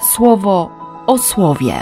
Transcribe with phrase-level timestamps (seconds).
[0.00, 0.70] słowo
[1.06, 1.74] o słowie.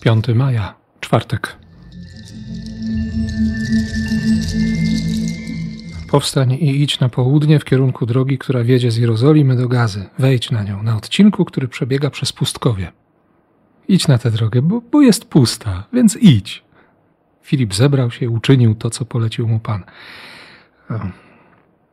[0.00, 1.56] 5 maja, czwartek.
[6.10, 10.08] Powstań i idź na południe w kierunku drogi, która wiedzie z Jerozolimy do Gazy.
[10.18, 12.92] Wejdź na nią, na odcinku, który przebiega przez pustkowie.
[13.88, 16.64] Idź na tę drogę, bo, bo jest pusta, więc idź.
[17.50, 19.84] Filip zebrał się i uczynił to, co polecił mu Pan.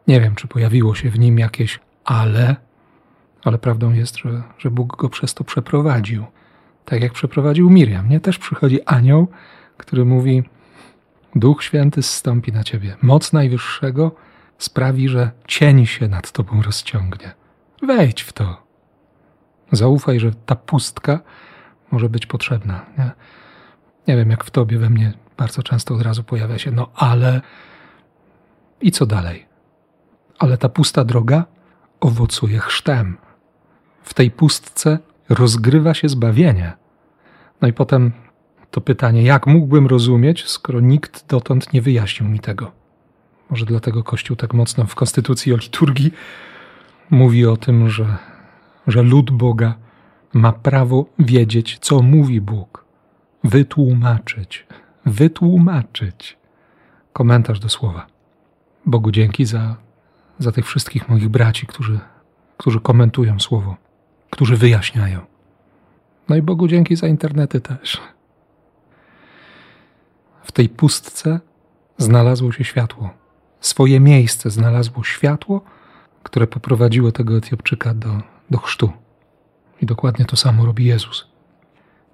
[0.08, 2.56] Nie wiem, czy pojawiło się w nim jakieś ale,
[3.44, 6.26] ale prawdą jest, że, że Bóg go przez to przeprowadził.
[6.86, 8.10] Tak jak przeprowadził Miriam.
[8.10, 9.28] Nie też przychodzi anioł,
[9.78, 10.44] który mówi:
[11.36, 12.98] Duch Święty zstąpi na ciebie.
[13.02, 14.12] Moc Najwyższego
[14.58, 17.32] sprawi, że cień się nad tobą rozciągnie.
[17.82, 18.64] Wejdź w to.
[19.72, 21.20] Zaufaj, że ta pustka
[21.92, 22.86] może być potrzebna.
[22.98, 23.12] Nie,
[24.08, 27.42] nie wiem, jak w tobie, we mnie bardzo często od razu pojawia się, no ale
[28.82, 29.46] i co dalej?
[30.40, 31.46] Ale ta pusta droga
[32.00, 33.18] owocuje chrztem.
[34.04, 36.74] W tej pustce rozgrywa się zbawienie.
[37.62, 38.12] No i potem
[38.72, 42.72] to pytanie, jak mógłbym rozumieć, skoro nikt dotąd nie wyjaśnił mi tego?
[43.50, 46.12] Może dlatego Kościół tak mocno w konstytucji o liturgii
[47.10, 48.18] mówi o tym, że,
[48.88, 49.76] że lud Boga
[50.34, 52.86] ma prawo wiedzieć, co mówi Bóg,
[53.44, 54.68] wytłumaczyć,
[55.08, 56.38] wytłumaczyć.
[57.14, 58.08] Komentarz do słowa.
[58.86, 59.76] Bogu dzięki za,
[60.40, 62.00] za tych wszystkich moich braci, którzy,
[62.58, 63.76] którzy komentują słowo,
[64.30, 65.22] którzy wyjaśniają.
[66.30, 68.02] No i Bogu dzięki za internety też.
[70.44, 71.40] W tej pustce
[71.98, 73.10] znalazło się światło.
[73.60, 75.62] Swoje miejsce znalazło światło,
[76.24, 78.92] które poprowadziło tego Etiopczyka do, do chrztu.
[79.82, 81.28] I dokładnie to samo robi Jezus.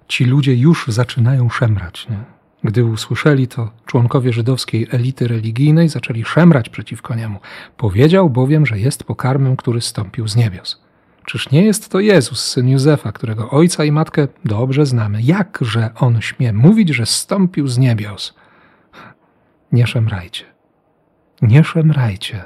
[0.08, 2.08] Ci ludzie już zaczynają szemrać.
[2.08, 2.33] Nie?
[2.64, 7.38] Gdy usłyszeli to, członkowie żydowskiej elity religijnej zaczęli szemrać przeciwko niemu.
[7.76, 10.84] Powiedział bowiem, że jest pokarmem, który stąpił z niebios.
[11.24, 15.22] Czyż nie jest to Jezus, syn Józefa, którego ojca i matkę dobrze znamy?
[15.22, 18.34] Jakże on śmie mówić, że stąpił z niebios?
[19.72, 20.44] Nie szemrajcie.
[21.42, 22.42] Nie szemrajcie.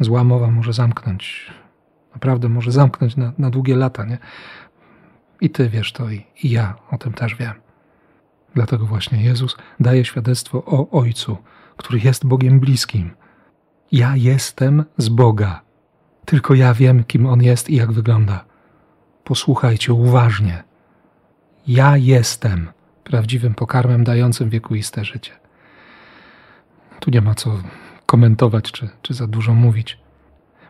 [0.00, 1.50] Zła mowa może zamknąć.
[2.14, 4.18] Naprawdę może zamknąć na, na długie lata, nie?
[5.40, 7.64] I ty wiesz to, i, i ja o tym też wiem.
[8.54, 11.36] Dlatego właśnie Jezus daje świadectwo o Ojcu,
[11.76, 13.10] który jest Bogiem bliskim.
[13.92, 15.64] Ja jestem z Boga
[16.24, 18.44] tylko ja wiem, kim on jest i jak wygląda.
[19.24, 20.62] Posłuchajcie uważnie.
[21.66, 22.68] Ja jestem
[23.04, 25.32] prawdziwym pokarmem dającym wiekuiste życie.
[27.00, 27.58] Tu nie ma co
[28.06, 29.98] komentować czy, czy za dużo mówić.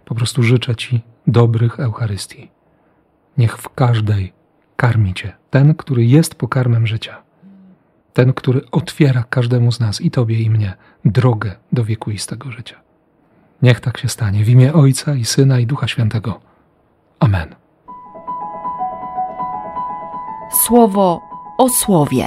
[0.04, 2.50] Po prostu życzę Ci dobrych Eucharystii.
[3.38, 4.32] Niech w każdej
[4.76, 7.22] karmi Cię ten, który jest pokarmem życia.
[8.14, 12.80] Ten, który otwiera każdemu z nas, i Tobie, i mnie, drogę do wiekuistego życia.
[13.62, 16.40] Niech tak się stanie w imię Ojca i Syna i Ducha Świętego.
[17.20, 17.54] Amen.
[20.66, 21.20] Słowo
[21.58, 22.26] o słowie.